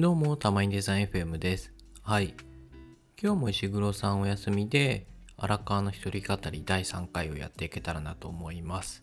[0.00, 1.72] どうも、たまにデザイン FM です。
[2.02, 2.32] はい。
[3.20, 9.02] 今日も石黒さんお休みで、荒川の一人語り第3回をやっていけたらなと思います。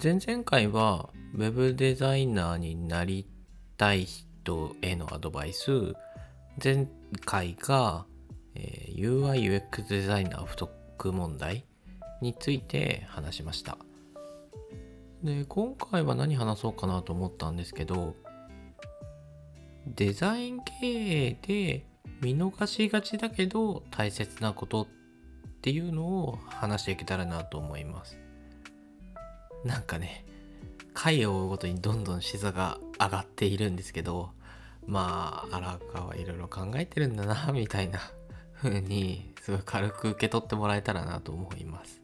[0.00, 3.26] 前々回は、ウェブデザイナーになり
[3.76, 5.94] たい人へのアドバイス、
[6.62, 6.86] 前
[7.24, 8.06] 回が、
[8.54, 11.64] えー UI/UX デザイナー不足問題
[12.20, 13.76] について話しました。
[15.24, 18.14] で、今回は何話そうかなと思ったんですけど、
[19.94, 21.86] デザイン経営で
[22.20, 24.86] 見逃しがちだけど大切なことっ
[25.60, 28.18] ていうのを話していけたらなと思います。
[29.64, 30.24] なんかね、
[30.94, 34.30] 回を追うごとにどんどん視座が上がっているんですけど、
[34.86, 38.00] まあ、荒川はいろいろ考えてるんだな、 みたいな
[38.54, 42.00] 風に、すごい軽く受け取ってもらえたらなと思います。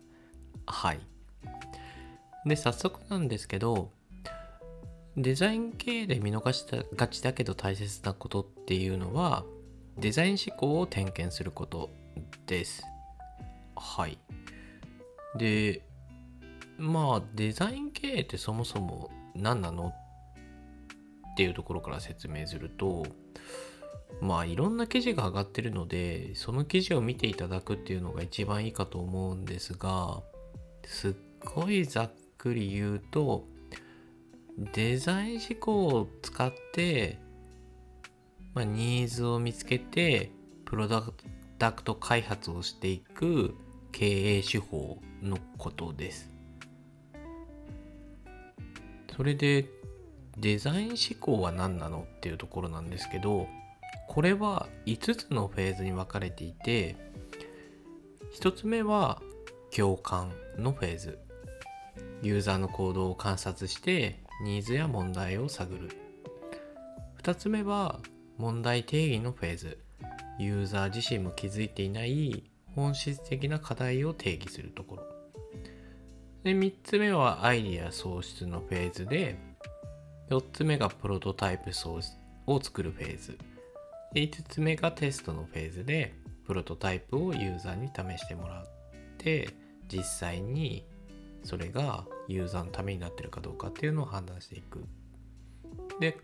[0.67, 1.01] はい。
[2.45, 3.91] で、早速なんですけど、
[5.21, 9.45] デザイン系で見逃したがちだけど大切なことっていうのは
[9.99, 11.91] デザイン思考を点検すること
[12.47, 12.85] です。
[13.75, 14.17] はい。
[15.37, 15.83] で、
[16.79, 19.93] まあデザイン系ってそもそも何なの
[21.33, 23.05] っていうところから説明すると
[24.21, 30.23] まあいろんな記事が上がってるのでその記事を見ていただくっていうのが一番いいかと思うんですが
[30.85, 33.47] すっごいざっくり言うと
[34.59, 37.21] デザイン思考を使って、
[38.55, 40.33] まあ、ニーズを見つけて
[40.65, 43.55] プロダクト開発をしていく
[43.93, 46.31] 経営手法のことです。
[49.17, 49.67] それで
[50.37, 53.49] デザイン思考は何なのっていうところなんですけど
[54.07, 56.95] これは5つのフェーズに分かれていて
[58.41, 59.21] 1つ目は
[59.77, 61.19] 共感のフェーズ
[62.23, 65.91] ユーザーの行動を観察してニーズや問題を探る。
[67.23, 68.01] 2つ目は
[68.37, 69.79] 問題定義のフェーズ。
[70.39, 72.45] ユーザー自身も気づいていない
[72.77, 75.03] 本質的な課題を定義するところ。
[76.45, 79.37] で3つ目はアイディア創出のフェーズで
[80.31, 82.13] 4つ目がプロトタイプ創出
[82.47, 83.39] を作るフェーズ。
[84.15, 86.15] で5つ目がテストのフェーズで
[86.47, 88.65] プロトタイプをユーザーに試してもらっ
[89.19, 89.51] て
[89.89, 90.87] 実際に
[91.43, 94.85] それがユーザーのためになってるかどうかっていうのを判断していく。
[95.99, 96.19] で、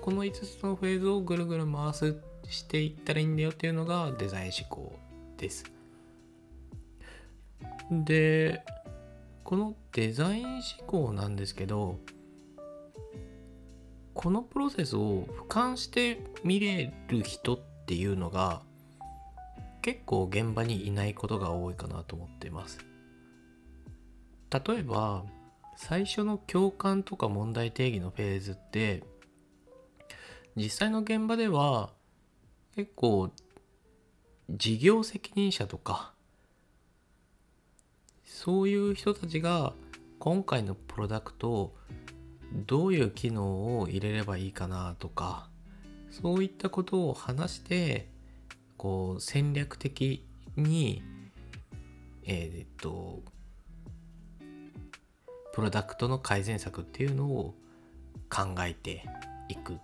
[0.00, 2.16] この5つのフェーズをぐるぐる回す
[2.48, 4.98] していったらいいんだよっていうのがデザイン思考
[5.36, 5.64] です。
[7.90, 8.64] で、
[9.44, 11.98] このデザイン思考なんですけど、
[14.14, 18.62] このプロセスを俯瞰して見れる人っていうのが
[19.82, 22.78] 結構現場にいないことが多いかなと思ってます。
[24.50, 25.24] 例えば
[25.82, 29.02] 最初の共感とか問題定義のフェーズって
[30.54, 31.88] 実際の現場では
[32.76, 33.30] 結構
[34.50, 36.12] 事業責任者とか
[38.26, 39.72] そういう人たちが
[40.18, 41.74] 今回のプロダクト
[42.52, 45.48] どういう機能を入れればいいかなとか
[46.10, 48.06] そういったことを話して
[48.76, 50.26] こう戦略的
[50.56, 51.02] に
[52.24, 53.22] えっと
[55.52, 57.54] プロダクトの改善策っていうのを
[58.28, 59.04] 考えて
[59.48, 59.76] いくっ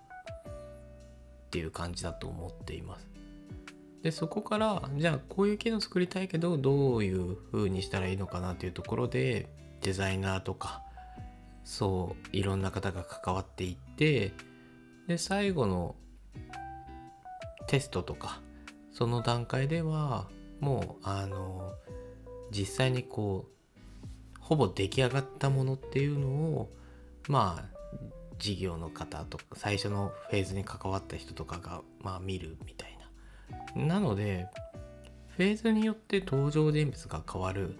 [1.51, 3.07] ていう感じだと思っています。
[4.03, 9.49] でそこからじゃあこういう機能作りたいけどどういう風にしたらいいのかなっていうところで
[9.81, 10.81] デザイナーとか
[11.63, 14.31] そういろんな方が関わっていって
[15.07, 15.95] で最後の
[17.67, 18.39] テストとか
[18.93, 20.29] その段階では
[20.59, 21.73] もうあの
[22.51, 23.56] 実際にこう
[24.47, 26.69] ほぼ出来上がったものっていうのを
[27.27, 27.77] まあ
[28.39, 32.97] 事業の方とか最初のフェーズに関わった人とかがまあ見るみたい
[33.75, 33.83] な。
[33.83, 34.47] なので
[35.35, 37.75] フェーズによって登場人物が変わる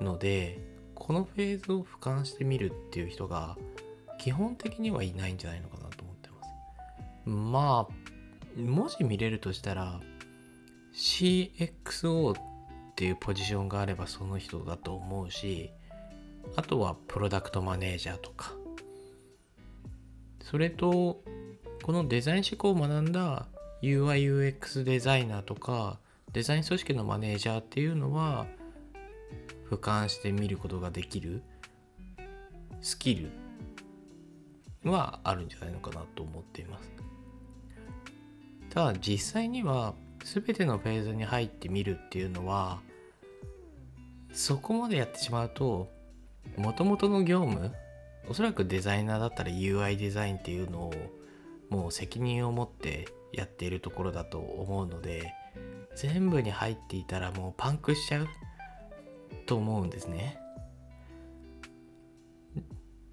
[0.00, 0.58] ので
[0.94, 3.58] このフェーズを俯瞰してみるっていう人が
[4.18, 7.28] 基本的にはいないんじゃないのかなと思ってます。
[7.28, 7.88] ま
[8.56, 10.00] あもし見れるとしたら
[10.94, 12.42] CXO っ
[12.96, 15.74] ていうポジションがあればその人だと思うし
[16.56, 18.52] あとはプロダクトマネージャーとか。
[20.42, 21.22] それと
[21.82, 23.46] このデザイン思考を学んだ
[23.82, 25.98] UIUX デザイナーとか
[26.32, 28.46] デザイン組織のマネージャーっていうのは
[29.70, 31.42] 俯瞰して見ることができる
[32.82, 33.30] スキル
[34.90, 36.90] はあるんじゃないのかなと思っています。
[38.70, 39.94] ただ実際には
[40.24, 42.80] 全てのフェーズに入ってみるっていうのは
[44.32, 45.88] そこまでやってしまうと
[46.56, 47.72] もともとの業務
[48.28, 50.92] おそらくデザイナーだったら UI デザインっていうのを
[51.68, 55.32] もう責任を持ってやっているところだと思うので
[55.96, 58.28] 全部に入っていたらもうパンクしちゃう
[59.46, 60.38] と思うんですね。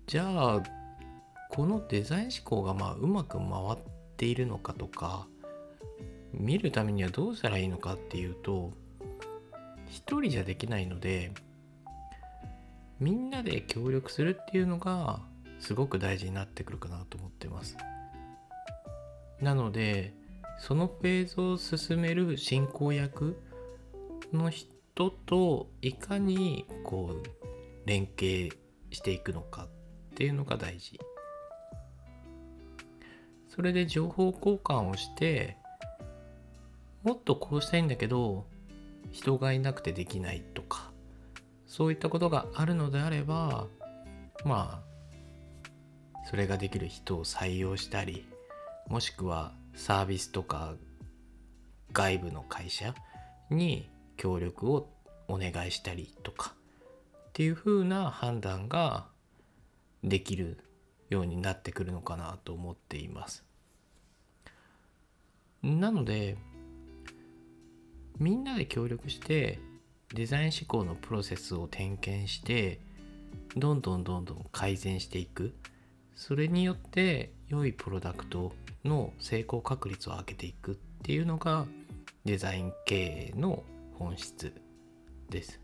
[0.06, 0.63] じゃあ
[1.50, 3.77] このデザイン思考がまあうまく回っ
[4.15, 5.27] ているのかとか
[6.31, 8.71] 見るためにはどうしたらいいのかっていうと
[9.89, 11.31] 一人じゃできないので
[13.00, 15.22] みんなで協力するっていうのが
[15.60, 17.78] すごく大事になってくるかなと思ってます。
[19.42, 20.14] なので
[20.60, 23.40] そのフェーズを進める進行役
[24.34, 28.58] の人といかにこう連携
[28.92, 29.68] していくのかっ
[30.16, 31.00] ていうのが大事。
[33.48, 35.58] それで情報交換をして
[37.04, 38.46] もっとこうしたいんだけど
[39.12, 40.87] 人がいなくてできないとか
[41.77, 43.68] そういったことがあるのであれば
[44.44, 45.68] まあ
[46.27, 48.27] それができる人を採用したり
[48.88, 50.74] もしくはサービスとか
[51.94, 52.95] 外部の会社
[53.51, 54.89] に協力を
[55.27, 56.56] お願いしたりとか
[57.29, 59.06] っていう風な判断が
[60.03, 60.57] できる
[61.12, 63.45] ようになってくるのかなと思っています。
[65.62, 66.38] なので
[68.18, 69.59] みんなで協力して
[70.13, 72.80] デザイン思考のプロセスを点検して
[73.56, 75.54] どんどんどんどん改善していく。
[76.15, 80.74] それによって良いプロダクトの成功確率を上げていく。
[80.74, 81.65] っていうのが
[82.25, 83.63] デザイン経営の
[83.98, 84.54] 本質
[85.30, 85.59] です。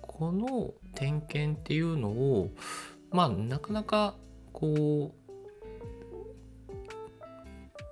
[0.00, 2.50] この点検っていうのを
[3.10, 4.14] まあなかなか
[4.52, 5.24] こう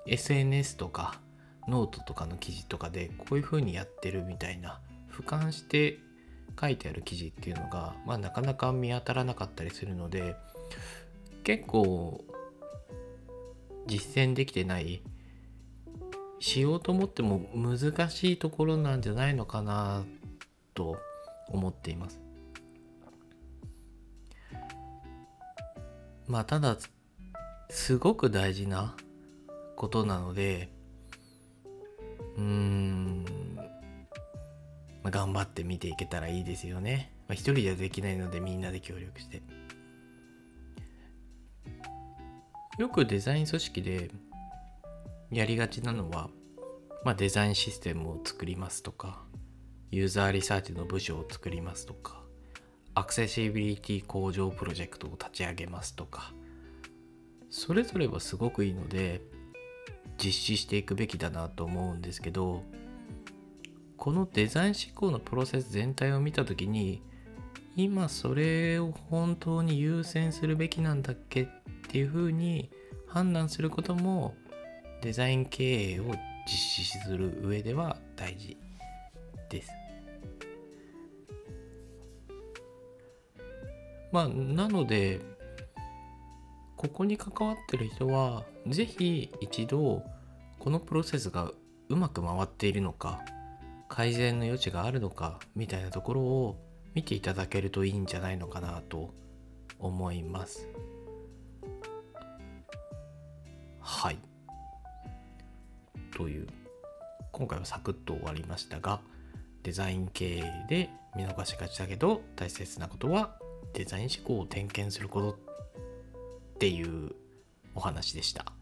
[0.07, 1.21] SNS とか
[1.69, 4.81] ノートとかの記事とかでこういう風にやってるみたいな
[5.11, 5.99] 俯瞰して
[6.61, 10.37] 書いてある記事っていうのが、まあ、なかなか見当たらなかったりするので
[11.45, 12.25] 結構
[13.87, 15.03] 実践できてない
[16.41, 20.05] しようと思っても難しいところなんじゃないのかな
[20.75, 20.99] と
[21.49, 22.21] 思っています。
[26.27, 26.77] まあただ
[27.69, 28.97] すごく大事な
[29.77, 30.71] ことなので
[32.37, 33.25] うーん、
[35.03, 37.13] ま、頑張って見ていけたらいいですよね。
[37.29, 39.43] まあ、一人じゃできないのでみんなで協力して。
[42.79, 44.11] よくデザイン組織で
[45.31, 46.31] やりがちなのは、
[47.05, 49.23] まあ、デザインシステムを作りますとか、
[49.91, 52.23] ユーザーリサーチの部署を作りますとか、
[52.95, 56.33] アクセシビリティ向上プロジェクトを立ち上げますとか、
[57.51, 59.21] それぞれはすごくいいので、
[60.23, 62.63] 実施していくべきだなと思うんですけど
[63.97, 67.03] このデザイン思考のプロセス全体を見た時に
[67.77, 71.47] 今それを本当に優先するべきなんだっけっ
[71.89, 72.71] ていうふうに
[73.07, 74.35] 判断することも
[75.03, 76.05] デザイン経営を
[76.47, 78.57] 実施する上では大事
[79.49, 79.71] です。
[84.13, 85.21] まあなので
[86.77, 90.03] ここに関わってる人は是非一度
[90.63, 91.51] このプロセスが
[91.89, 93.21] うまく回っているのか
[93.89, 96.57] 改善の余地があるのかみたいなところを
[96.95, 99.13] 見ていただけるといいんじゃないのかなと
[99.81, 100.69] 思います
[103.81, 104.19] はい
[106.17, 106.47] という
[107.33, 109.01] 今回はサクッと終わりましたが
[109.65, 113.35] デザイン経営で見逃しがちだけど大切なことは
[113.75, 117.17] デザイン思考を点検することっていう
[117.75, 118.53] お話でした。